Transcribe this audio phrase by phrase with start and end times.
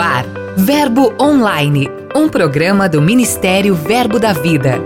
[0.00, 0.24] ar,
[0.56, 4.80] Verbo Online, um programa do Ministério Verbo da Vida.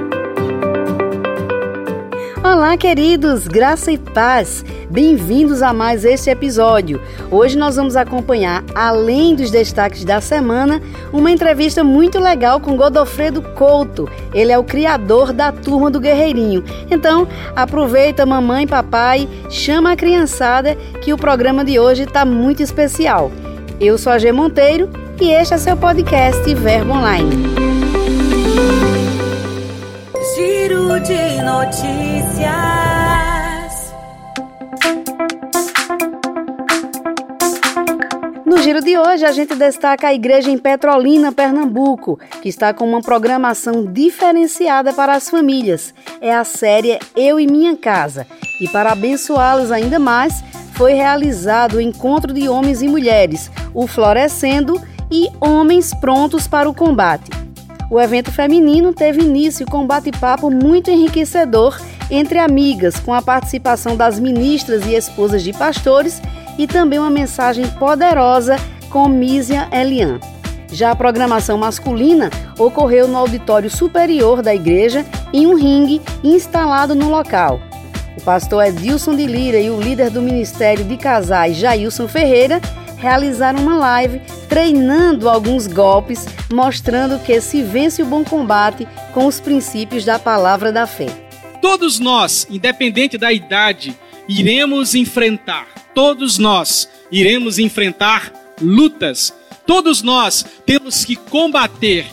[2.43, 4.65] Olá, queridos, graça e paz.
[4.91, 7.01] Bem-vindos a mais este episódio.
[7.31, 10.83] Hoje nós vamos acompanhar, além dos destaques da semana,
[11.13, 14.09] uma entrevista muito legal com Godofredo Couto.
[14.35, 16.65] Ele é o criador da Turma do Guerreirinho.
[16.91, 23.31] Então, aproveita, mamãe papai, chama a criançada que o programa de hoje está muito especial.
[23.81, 27.31] Eu sou a G Monteiro e este é seu podcast Verbo Online.
[30.35, 32.55] Giro de notícias.
[38.45, 42.89] No giro de hoje, a gente destaca a igreja em Petrolina, Pernambuco, que está com
[42.89, 45.95] uma programação diferenciada para as famílias.
[46.21, 48.27] É a série Eu e Minha Casa.
[48.61, 50.43] E para abençoá-los ainda mais,
[50.73, 54.81] foi realizado o encontro de homens e mulheres, o Florescendo
[55.15, 57.31] e Homens Prontos para o Combate.
[57.89, 63.97] O evento feminino teve início com um bate-papo muito enriquecedor entre amigas, com a participação
[63.97, 66.21] das ministras e esposas de pastores
[66.59, 68.57] e também uma mensagem poderosa
[68.91, 70.19] com Mísia Elian.
[70.73, 72.29] Já a programação masculina
[72.59, 77.61] ocorreu no auditório superior da igreja, em um ringue instalado no local.
[78.19, 82.61] O pastor Edilson de Lira e o líder do Ministério de Casais, Jailson Ferreira,
[83.05, 89.41] realizaram uma live treinando alguns golpes, mostrando que se vence o bom combate com os
[89.41, 91.09] princípios da palavra da fé.
[91.61, 93.95] Todos nós, independente da idade,
[94.27, 99.35] iremos enfrentar, todos nós iremos enfrentar lutas.
[99.67, 102.07] Todos nós temos que combater.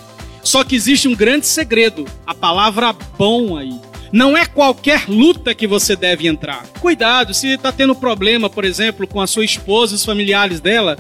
[0.44, 3.91] Só que existe um grande segredo, a palavra bom aí.
[4.12, 6.66] Não é qualquer luta que você deve entrar.
[6.80, 10.98] Cuidado, se está tendo problema, por exemplo, com a sua esposa e os familiares dela.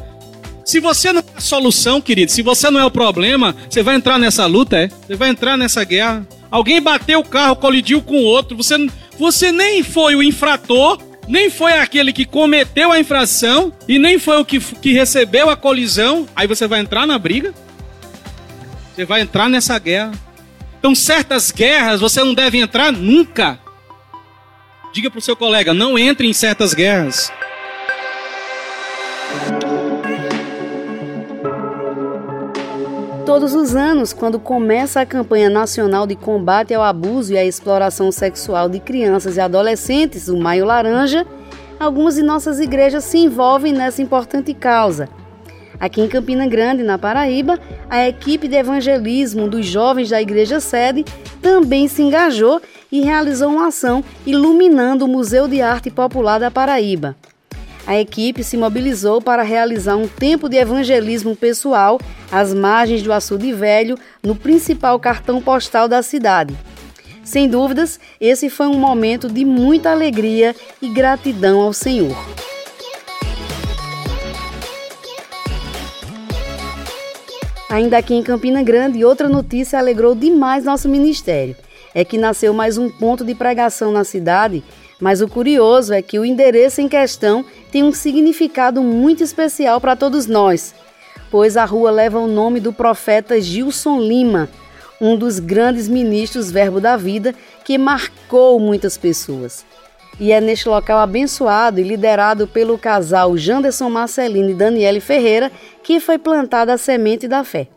[0.63, 3.95] Se você não é a solução, querido, se você não é o problema, você vai
[3.95, 4.87] entrar nessa luta, é?
[4.87, 6.25] Você vai entrar nessa guerra.
[6.49, 8.75] Alguém bateu o carro, colidiu com o outro, você,
[9.17, 14.39] você nem foi o infrator, nem foi aquele que cometeu a infração e nem foi
[14.39, 16.27] o que, que recebeu a colisão.
[16.35, 17.53] Aí você vai entrar na briga?
[18.93, 20.11] Você vai entrar nessa guerra.
[20.81, 23.59] Então, certas guerras você não deve entrar nunca.
[24.91, 27.31] Diga para o seu colega: não entre em certas guerras.
[33.27, 38.11] Todos os anos, quando começa a campanha nacional de combate ao abuso e à exploração
[38.11, 41.27] sexual de crianças e adolescentes, o Maio Laranja,
[41.79, 45.07] algumas de nossas igrejas se envolvem nessa importante causa.
[45.81, 47.59] Aqui em Campina Grande, na Paraíba,
[47.89, 51.03] a equipe de evangelismo dos jovens da igreja sede
[51.41, 52.61] também se engajou
[52.91, 57.15] e realizou uma ação iluminando o Museu de Arte Popular da Paraíba.
[57.87, 61.99] A equipe se mobilizou para realizar um tempo de evangelismo pessoal
[62.31, 66.55] às margens do Açude Velho, no principal cartão postal da cidade.
[67.23, 72.15] Sem dúvidas, esse foi um momento de muita alegria e gratidão ao Senhor.
[77.71, 81.55] Ainda aqui em Campina Grande, outra notícia alegrou demais nosso ministério.
[81.95, 84.61] É que nasceu mais um ponto de pregação na cidade,
[84.99, 89.95] mas o curioso é que o endereço em questão tem um significado muito especial para
[89.95, 90.75] todos nós,
[91.31, 94.49] pois a rua leva o nome do profeta Gilson Lima,
[94.99, 97.33] um dos grandes ministros Verbo da Vida
[97.63, 99.65] que marcou muitas pessoas.
[100.21, 105.51] E é neste local abençoado e liderado pelo casal Janderson Marcelino e Daniele Ferreira
[105.81, 107.69] que foi plantada a semente da fé.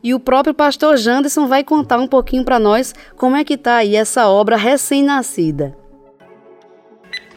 [0.00, 3.78] E o próprio pastor Janderson vai contar um pouquinho para nós como é que está
[3.78, 5.76] aí essa obra recém-nascida.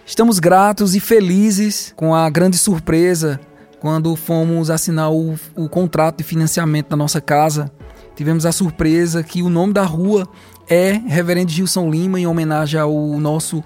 [0.05, 3.39] Estamos gratos e felizes com a grande surpresa
[3.79, 7.71] quando fomos assinar o, o contrato de financiamento da nossa casa.
[8.15, 10.27] Tivemos a surpresa que o nome da rua
[10.69, 13.63] é Reverendo Gilson Lima, em homenagem ao nosso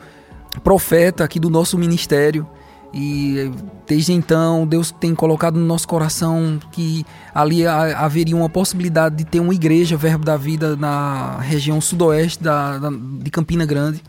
[0.63, 2.47] profeta aqui do nosso ministério.
[2.93, 3.51] E
[3.85, 9.41] desde então, Deus tem colocado no nosso coração que ali haveria uma possibilidade de ter
[9.41, 14.01] uma igreja, Verbo da Vida, na região sudoeste da, da, de Campina Grande.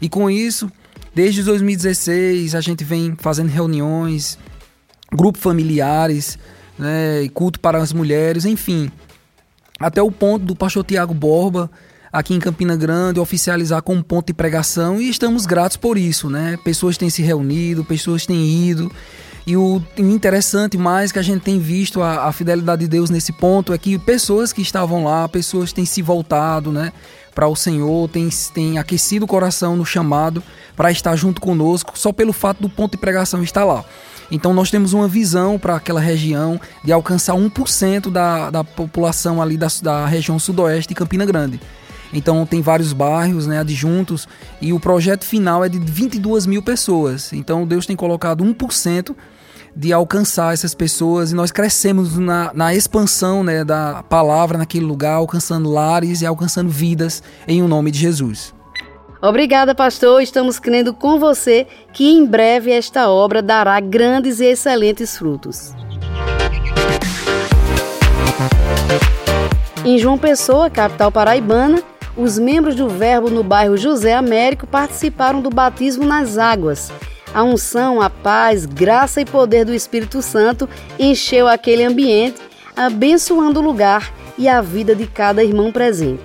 [0.00, 0.70] E com isso,
[1.14, 4.36] desde 2016, a gente vem fazendo reuniões,
[5.12, 6.38] grupos familiares,
[6.76, 8.90] né, culto para as mulheres, enfim.
[9.78, 11.70] Até o ponto do pastor Tiago Borba
[12.12, 16.58] aqui em Campina Grande, oficializar como ponto de pregação e estamos gratos por isso, né?
[16.64, 18.90] Pessoas têm se reunido, pessoas têm ido.
[19.46, 23.32] E o interessante mais que a gente tem visto a, a fidelidade de Deus nesse
[23.32, 26.92] ponto é que pessoas que estavam lá, pessoas têm se voltado, né?
[27.34, 30.42] Para o Senhor, têm, têm aquecido o coração no chamado
[30.76, 33.84] para estar junto conosco, só pelo fato do ponto de pregação estar lá.
[34.30, 39.56] Então nós temos uma visão para aquela região de alcançar 1% da, da população ali
[39.56, 41.58] da, da região sudoeste de Campina Grande.
[42.12, 44.26] Então tem vários bairros né, adjuntos
[44.60, 47.32] e o projeto final é de 22 mil pessoas.
[47.32, 49.14] Então Deus tem colocado 1%
[49.76, 55.14] de alcançar essas pessoas e nós crescemos na, na expansão né, da palavra naquele lugar,
[55.14, 58.54] alcançando lares e alcançando vidas em o um nome de Jesus.
[59.20, 60.22] Obrigada, pastor.
[60.22, 65.72] Estamos crendo com você que em breve esta obra dará grandes e excelentes frutos.
[69.84, 71.82] Em João Pessoa, capital paraibana,
[72.18, 76.90] os membros do Verbo no bairro José Américo participaram do batismo nas águas.
[77.32, 80.68] A unção, a paz, graça e poder do Espírito Santo
[80.98, 82.40] encheu aquele ambiente,
[82.76, 86.22] abençoando o lugar e a vida de cada irmão presente.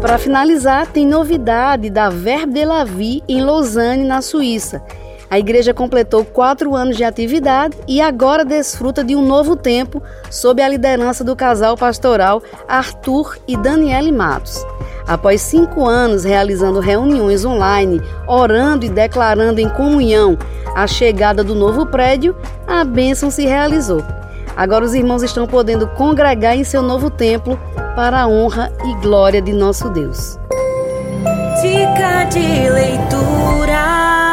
[0.00, 4.82] Para finalizar, tem novidade da Verbe de la Vie em Lausanne, na Suíça.
[5.28, 10.00] A igreja completou quatro anos de atividade e agora desfruta de um novo tempo
[10.30, 14.64] sob a liderança do casal pastoral Arthur e Daniele Matos.
[15.06, 20.38] Após cinco anos realizando reuniões online, orando e declarando em comunhão
[20.74, 22.36] a chegada do novo prédio,
[22.66, 24.04] a bênção se realizou.
[24.56, 27.58] Agora os irmãos estão podendo congregar em seu novo templo
[27.94, 30.38] para a honra e glória de nosso Deus.
[31.60, 34.25] Dica de leitura.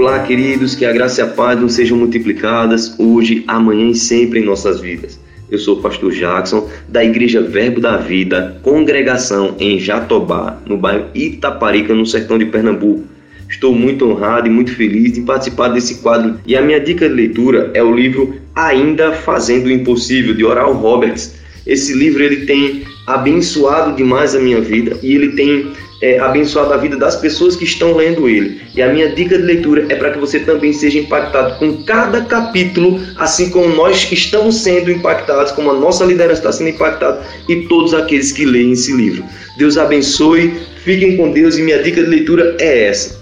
[0.00, 4.38] Olá, queridos, que a graça e a paz não sejam multiplicadas hoje, amanhã e sempre
[4.38, 5.18] em nossas vidas.
[5.50, 11.06] Eu sou o pastor Jackson, da Igreja Verbo da Vida, congregação em Jatobá, no bairro
[11.16, 13.02] Itaparica, no sertão de Pernambuco.
[13.50, 16.38] Estou muito honrado e muito feliz de participar desse quadro.
[16.46, 20.74] E a minha dica de leitura é o livro Ainda Fazendo o Impossível, de Oral
[20.74, 21.34] Roberts.
[21.66, 26.76] Esse livro ele tem abençoado demais a minha vida e ele tem é, abençoado a
[26.76, 28.60] vida das pessoas que estão lendo ele.
[28.74, 32.22] E a minha dica de leitura é para que você também seja impactado com cada
[32.22, 37.62] capítulo, assim como nós estamos sendo impactados, como a nossa liderança está sendo impactada e
[37.62, 39.24] todos aqueles que leem esse livro.
[39.56, 40.54] Deus abençoe,
[40.84, 43.17] fiquem com Deus e minha dica de leitura é essa.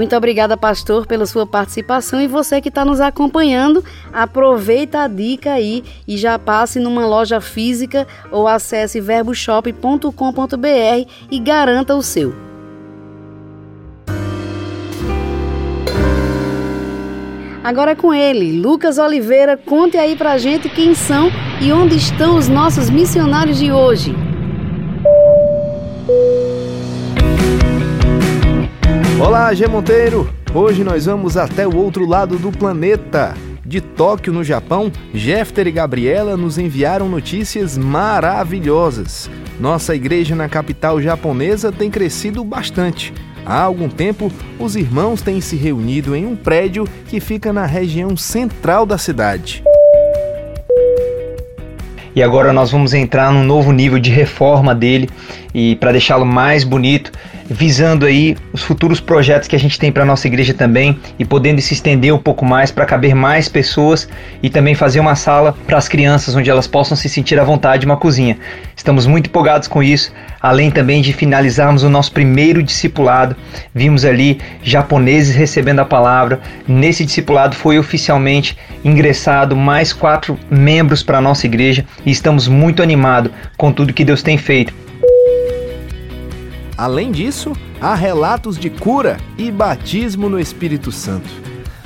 [0.00, 5.52] Muito obrigada, pastor, pela sua participação e você que está nos acompanhando, aproveita a dica
[5.52, 12.34] aí e já passe numa loja física ou acesse verboshop.com.br e garanta o seu.
[17.62, 21.30] Agora é com ele, Lucas Oliveira, conte aí pra gente quem são
[21.60, 24.16] e onde estão os nossos missionários de hoje.
[29.20, 30.32] Olá, G Monteiro!
[30.54, 33.34] Hoje nós vamos até o outro lado do planeta.
[33.62, 39.28] De Tóquio, no Japão, Jefter e Gabriela nos enviaram notícias maravilhosas.
[39.60, 43.12] Nossa igreja na capital japonesa tem crescido bastante.
[43.44, 48.16] Há algum tempo, os irmãos têm se reunido em um prédio que fica na região
[48.16, 49.62] central da cidade.
[52.14, 55.08] E agora nós vamos entrar num novo nível de reforma dele
[55.54, 57.12] e para deixá-lo mais bonito,
[57.48, 61.60] visando aí os futuros projetos que a gente tem para nossa igreja também e podendo
[61.60, 64.08] se estender um pouco mais para caber mais pessoas
[64.42, 67.86] e também fazer uma sala para as crianças onde elas possam se sentir à vontade
[67.86, 68.38] uma cozinha.
[68.76, 73.36] Estamos muito empolgados com isso, além também de finalizarmos o nosso primeiro discipulado.
[73.74, 76.40] Vimos ali japoneses recebendo a palavra.
[76.66, 83.32] Nesse discipulado foi oficialmente ingressado mais quatro membros para nossa igreja e estamos muito animados
[83.56, 84.72] com tudo que Deus tem feito
[86.80, 91.28] Além disso, há relatos de cura e batismo no Espírito Santo.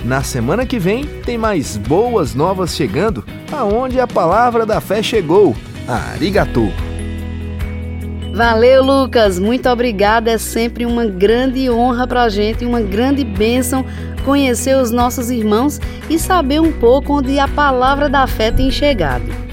[0.04, 5.56] Na semana que vem tem mais boas novas chegando, aonde a palavra da fé chegou.
[5.88, 6.72] Arigatou!
[8.32, 9.36] Valeu, Lucas.
[9.40, 10.30] Muito obrigada.
[10.30, 13.84] É sempre uma grande honra para a gente, uma grande bênção
[14.24, 19.43] conhecer os nossos irmãos e saber um pouco onde a palavra da fé tem chegado.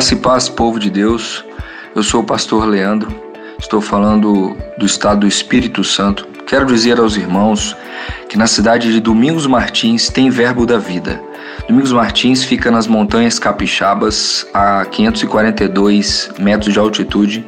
[0.00, 1.44] Graça e paz, povo de Deus.
[1.94, 3.14] Eu sou o pastor Leandro.
[3.58, 6.26] Estou falando do estado do Espírito Santo.
[6.46, 7.76] Quero dizer aos irmãos
[8.26, 11.20] que na cidade de Domingos Martins tem Verbo da Vida.
[11.68, 17.44] Domingos Martins fica nas montanhas capixabas, a 542 metros de altitude,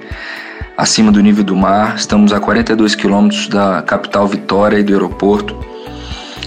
[0.77, 1.97] acima do nível do mar.
[1.97, 5.59] Estamos a 42 quilômetros da capital Vitória e do aeroporto.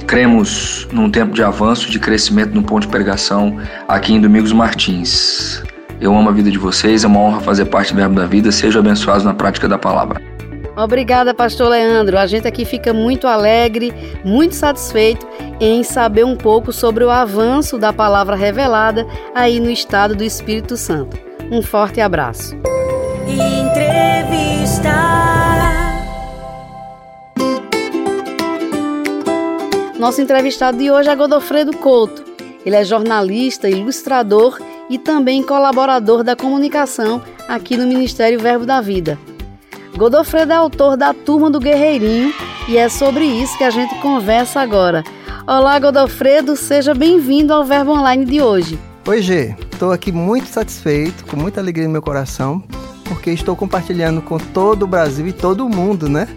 [0.05, 5.64] Cremos num tempo de avanço, de crescimento no ponto de pregação aqui em Domingos Martins.
[5.99, 8.51] Eu amo a vida de vocês, é uma honra fazer parte do Verbo da Vida.
[8.51, 10.21] Sejam abençoados na prática da palavra.
[10.75, 12.17] Obrigada, pastor Leandro.
[12.17, 13.93] A gente aqui fica muito alegre,
[14.25, 15.25] muito satisfeito
[15.59, 20.75] em saber um pouco sobre o avanço da palavra revelada aí no estado do Espírito
[20.75, 21.17] Santo.
[21.49, 22.55] Um forte abraço.
[23.25, 24.95] Entrevista.
[29.97, 32.25] Nosso entrevistado de hoje é Godofredo Couto.
[32.65, 39.17] Ele é jornalista, ilustrador e também colaborador da comunicação aqui no Ministério Verbo da Vida.
[39.97, 42.33] Godofredo é autor da Turma do Guerreirinho
[42.67, 45.03] e é sobre isso que a gente conversa agora.
[45.47, 48.79] Olá, Godofredo, seja bem-vindo ao Verbo Online de hoje.
[49.07, 49.55] Oi, G.
[49.71, 52.63] Estou aqui muito satisfeito, com muita alegria no meu coração,
[53.05, 56.27] porque estou compartilhando com todo o Brasil e todo o mundo, né?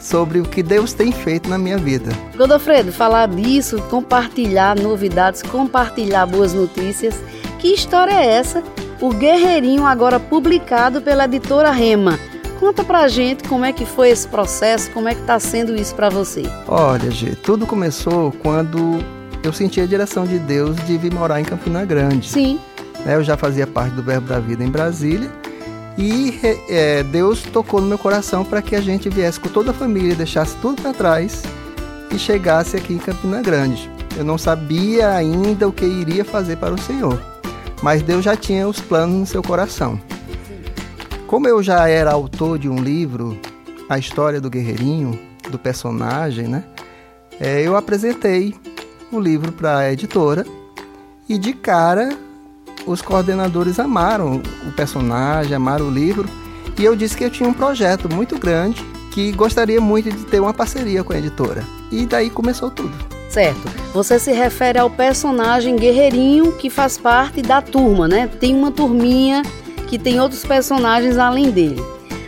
[0.00, 2.10] Sobre o que Deus tem feito na minha vida.
[2.36, 7.14] Godofredo, falar disso, compartilhar novidades, compartilhar boas notícias.
[7.60, 8.62] Que história é essa?
[9.00, 12.18] O Guerreirinho, agora publicado pela editora Rema.
[12.58, 15.94] Conta pra gente como é que foi esse processo, como é que tá sendo isso
[15.94, 16.42] para você.
[16.66, 18.98] Olha, G, tudo começou quando
[19.42, 22.28] eu senti a direção de Deus de vir morar em Campina Grande.
[22.28, 22.58] Sim.
[23.04, 25.30] Né, eu já fazia parte do Verbo da Vida em Brasília
[25.98, 26.38] e
[26.68, 30.14] é, Deus tocou no meu coração para que a gente viesse com toda a família,
[30.14, 31.42] deixasse tudo para trás
[32.10, 33.90] e chegasse aqui em Campina Grande.
[34.16, 37.18] Eu não sabia ainda o que iria fazer para o Senhor,
[37.82, 40.00] mas Deus já tinha os planos no seu coração.
[41.26, 43.38] Como eu já era autor de um livro,
[43.88, 45.18] A História do Guerreirinho,
[45.50, 46.64] do personagem, né?
[47.38, 48.54] É, eu apresentei
[49.10, 50.44] o livro para a editora
[51.28, 52.10] e de cara
[52.86, 56.28] os coordenadores amaram o personagem, amaram o livro
[56.78, 60.40] e eu disse que eu tinha um projeto muito grande que gostaria muito de ter
[60.40, 61.64] uma parceria com a editora.
[61.90, 63.09] E daí começou tudo.
[63.30, 63.60] Certo.
[63.92, 68.28] Você se refere ao personagem guerreirinho que faz parte da turma, né?
[68.40, 69.42] Tem uma turminha
[69.86, 71.80] que tem outros personagens além dele.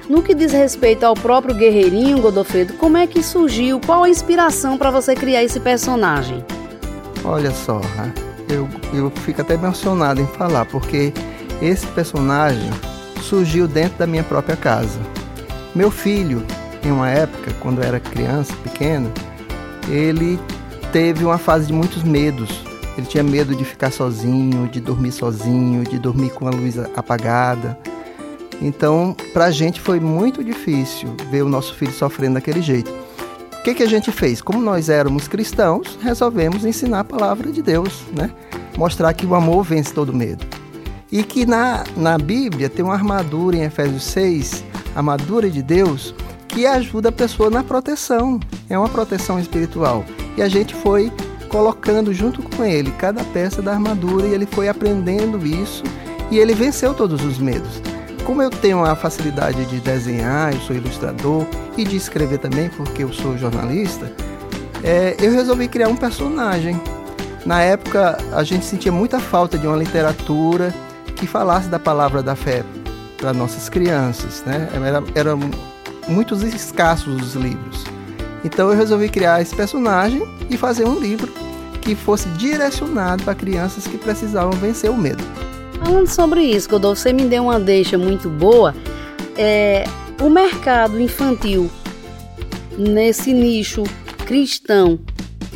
[0.09, 3.80] No que diz respeito ao próprio guerreirinho Godofredo, como é que surgiu?
[3.80, 6.44] Qual a inspiração para você criar esse personagem?
[7.25, 8.12] Olha só, né?
[8.52, 11.12] eu, eu fico até emocionado em falar, porque
[11.61, 12.71] esse personagem
[13.23, 15.00] surgiu dentro da minha própria casa.
[15.75, 16.44] Meu filho,
[16.85, 19.11] em uma época, quando era criança, pequeno,
[19.88, 20.38] ele
[20.92, 22.62] teve uma fase de muitos medos.
[22.96, 27.78] Ele tinha medo de ficar sozinho, de dormir sozinho, de dormir com a luz apagada.
[28.61, 32.92] Então, para a gente foi muito difícil ver o nosso filho sofrendo daquele jeito.
[33.58, 34.42] O que, que a gente fez?
[34.42, 38.30] Como nós éramos cristãos, resolvemos ensinar a palavra de Deus, né?
[38.76, 40.44] Mostrar que o amor vence todo medo.
[41.11, 46.14] E que na, na Bíblia tem uma armadura em Efésios 6, armadura de Deus,
[46.49, 48.38] que ajuda a pessoa na proteção.
[48.68, 50.04] É uma proteção espiritual.
[50.36, 51.12] E a gente foi
[51.48, 55.82] colocando junto com ele cada peça da armadura e ele foi aprendendo isso
[56.30, 57.82] e ele venceu todos os medos.
[58.24, 61.44] Como eu tenho a facilidade de desenhar, eu sou ilustrador
[61.76, 64.10] e de escrever também, porque eu sou jornalista,
[64.82, 66.80] é, eu resolvi criar um personagem.
[67.44, 70.72] Na época, a gente sentia muita falta de uma literatura
[71.16, 72.64] que falasse da palavra da fé
[73.18, 74.68] para nossas crianças, né?
[74.74, 75.38] Era, eram
[76.08, 77.81] muitos escassos os livros.
[78.44, 81.32] Então eu resolvi criar esse personagem e fazer um livro
[81.80, 85.22] que fosse direcionado para crianças que precisavam vencer o medo.
[85.84, 88.75] Falando sobre isso, Godolfo, você me deu uma deixa muito boa.
[89.37, 89.84] É,
[90.20, 91.70] o mercado infantil
[92.78, 93.82] nesse nicho
[94.25, 95.00] cristão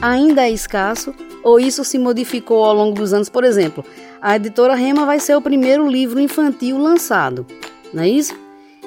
[0.00, 3.28] ainda é escasso ou isso se modificou ao longo dos anos?
[3.28, 3.84] Por exemplo,
[4.20, 7.46] a editora Rema vai ser o primeiro livro infantil lançado,
[7.94, 8.34] não é isso?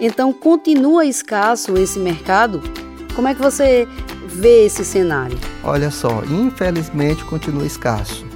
[0.02, 2.62] Então continua escasso esse mercado?
[3.16, 3.88] Como é que você
[4.28, 5.38] vê esse cenário?
[5.64, 8.30] Olha só, infelizmente continua escasso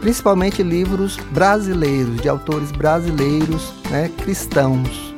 [0.00, 5.14] principalmente livros brasileiros, de autores brasileiros, né, cristãos.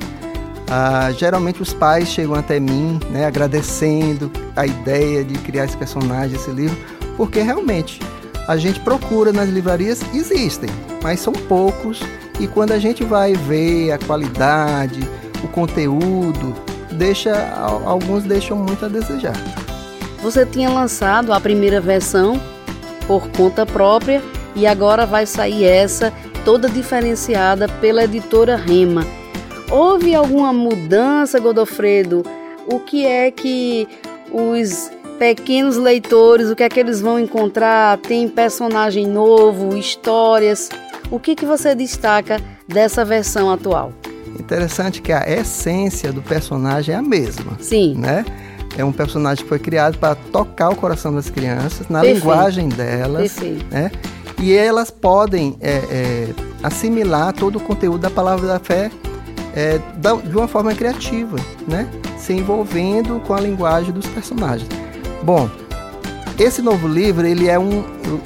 [0.69, 6.35] Ah, geralmente os pais chegam até mim, né, agradecendo a ideia de criar esse personagem,
[6.35, 6.77] esse livro,
[7.17, 7.99] porque realmente
[8.47, 10.69] a gente procura nas livrarias, existem,
[11.03, 12.01] mas são poucos,
[12.39, 15.07] e quando a gente vai ver a qualidade,
[15.43, 16.55] o conteúdo,
[17.01, 17.51] deixa
[17.83, 19.33] alguns deixam muito a desejar.
[20.21, 22.39] Você tinha lançado a primeira versão
[23.07, 24.21] por conta própria
[24.55, 26.13] e agora vai sair essa
[26.45, 29.03] toda diferenciada pela editora Rema.
[29.71, 32.23] Houve alguma mudança, Godofredo?
[32.67, 33.87] O que é que
[34.31, 37.97] os pequenos leitores, o que é que eles vão encontrar?
[37.97, 40.69] Tem personagem novo, histórias?
[41.09, 43.91] O que, que você destaca dessa versão atual?
[44.39, 47.57] Interessante que a essência do personagem é a mesma.
[47.59, 47.95] Sim.
[47.95, 48.25] Né?
[48.77, 52.19] É um personagem que foi criado para tocar o coração das crianças, na Perfeito.
[52.19, 53.33] linguagem delas.
[53.33, 53.65] Perfeito.
[53.69, 53.91] Né?
[54.41, 56.27] e elas podem é, é,
[56.63, 58.89] assimilar todo o conteúdo da palavra da fé
[59.55, 61.87] é, da, de uma forma criativa, né?
[62.17, 64.67] se envolvendo com a linguagem dos personagens.
[65.23, 65.49] Bom,
[66.39, 68.19] esse novo livro, ele é um, eu,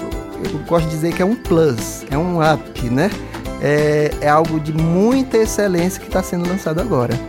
[0.53, 3.12] eu gosto de dizer que é um plus, é um up, né?
[3.67, 7.19] É, é algo de muita excelência que está sendo lançado agora.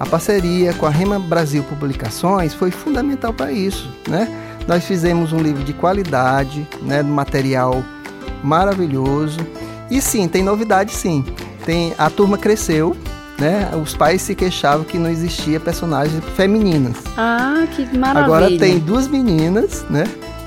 [0.00, 4.26] A parceria com a Rema Brasil Publicações foi fundamental para isso, né?
[4.66, 7.84] Nós fizemos um livro de qualidade, né, material
[8.42, 9.38] maravilhoso.
[9.90, 11.22] E sim, tem novidade sim.
[11.66, 12.96] Tem a turma cresceu,
[13.38, 13.70] né?
[13.80, 16.96] Os pais se queixavam que não existia personagens femininas.
[17.18, 18.24] Ah, que maravilha.
[18.24, 20.04] Agora tem duas meninas, né?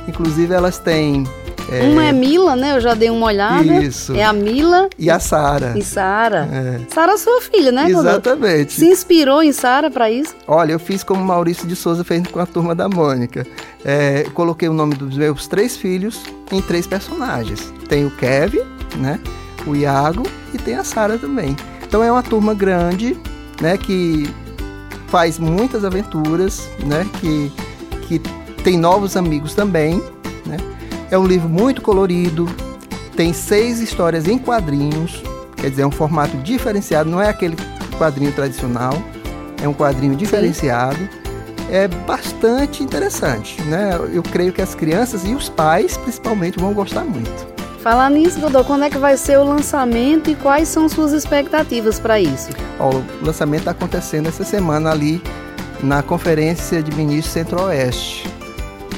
[0.07, 1.23] Inclusive elas têm
[1.69, 1.83] é...
[1.83, 2.75] Uma é Mila, né?
[2.75, 3.83] Eu já dei uma olhada.
[3.83, 4.15] Isso.
[4.15, 4.89] É a Mila.
[4.97, 5.73] E a Sara.
[5.77, 6.47] E Sara.
[6.51, 6.93] É.
[6.93, 7.89] Sara sua filha, né?
[7.89, 8.73] Exatamente.
[8.73, 10.35] Se inspirou em Sara para isso?
[10.47, 13.45] Olha, eu fiz como Maurício de Souza fez com a turma da Mônica.
[13.83, 17.71] É, coloquei o nome dos meus três filhos em três personagens.
[17.87, 18.63] Tem o Kevin,
[18.97, 19.19] né?
[19.65, 21.55] O Iago e tem a Sara também.
[21.87, 23.17] Então é uma turma grande,
[23.61, 23.77] né?
[23.77, 24.29] Que
[25.07, 27.05] faz muitas aventuras, né?
[27.19, 27.51] Que,
[28.07, 28.19] que
[28.63, 30.01] tem novos amigos também?
[31.09, 32.47] É um livro muito colorido,
[33.15, 35.21] tem seis histórias em quadrinhos,
[35.55, 37.55] quer dizer, é um formato diferenciado, não é aquele
[37.97, 38.93] quadrinho tradicional,
[39.61, 40.97] é um quadrinho diferenciado.
[40.97, 41.25] Sim.
[41.71, 43.97] É bastante interessante, né?
[44.13, 47.55] Eu creio que as crianças e os pais, principalmente, vão gostar muito.
[47.81, 51.99] Falar nisso, Dodô, quando é que vai ser o lançamento e quais são suas expectativas
[51.99, 52.49] para isso?
[52.79, 55.21] Ó, o lançamento está acontecendo essa semana ali
[55.83, 58.29] na Conferência de Ministros Centro-Oeste.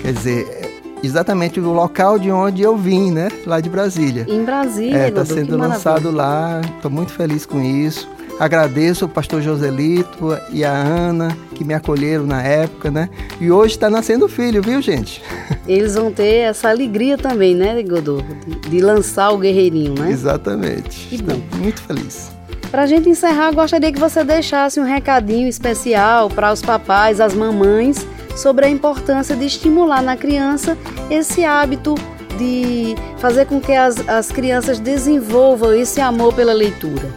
[0.01, 0.56] Quer dizer,
[1.03, 3.29] exatamente o local de onde eu vim, né?
[3.45, 4.25] Lá de Brasília.
[4.27, 6.61] Em Brasília, É, está sendo lançado lá.
[6.75, 8.07] Estou muito feliz com isso.
[8.39, 13.09] Agradeço o pastor Joselito e a Ana que me acolheram na época, né?
[13.41, 15.23] E hoje está nascendo filho, viu, gente?
[15.67, 18.21] Eles vão ter essa alegria também, né, Godô?
[18.45, 20.11] De, de lançar o guerreirinho, né?
[20.11, 21.07] Exatamente.
[21.07, 21.57] Que Estou bom.
[21.57, 22.31] muito feliz.
[22.69, 27.33] Para a gente encerrar, gostaria que você deixasse um recadinho especial para os papais, as
[27.33, 28.05] mamães
[28.37, 30.77] sobre a importância de estimular na criança
[31.09, 31.95] esse hábito
[32.37, 37.09] de fazer com que as, as crianças desenvolvam esse amor pela leitura.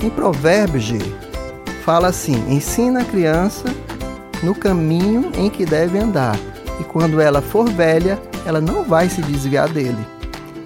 [0.00, 0.92] Em Provérbios,
[1.84, 3.64] fala assim: ensina a criança
[4.42, 6.36] no caminho em que deve andar,
[6.80, 10.04] e quando ela for velha, ela não vai se desviar dele.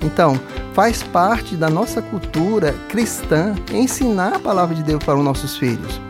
[0.02, 0.40] Então,
[0.72, 6.00] faz parte da nossa cultura cristã ensinar a palavra de Deus para os nossos filhos.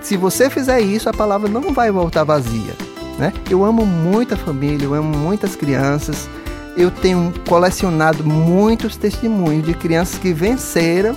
[0.00, 2.89] Se você fizer isso, a palavra não vai voltar vazia.
[3.20, 3.34] Né?
[3.50, 6.26] Eu amo muita família, eu amo muitas crianças.
[6.74, 11.14] Eu tenho colecionado muitos testemunhos de crianças que venceram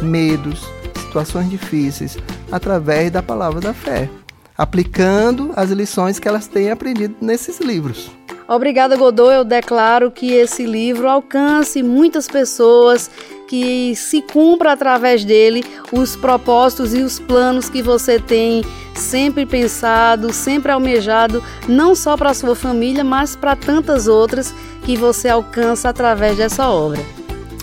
[0.00, 0.66] medos,
[0.98, 2.16] situações difíceis
[2.50, 4.08] através da palavra da fé,
[4.56, 8.10] aplicando as lições que elas têm aprendido nesses livros.
[8.48, 9.32] Obrigada, Godot.
[9.32, 13.10] Eu declaro que esse livro alcance muitas pessoas,
[13.48, 20.32] que se cumpra através dele os propósitos e os planos que você tem sempre pensado,
[20.32, 24.54] sempre almejado, não só para a sua família, mas para tantas outras
[24.84, 27.00] que você alcança através dessa obra.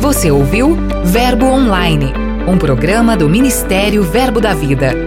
[0.00, 2.12] Você ouviu Verbo Online,
[2.46, 5.05] um programa do Ministério Verbo da Vida.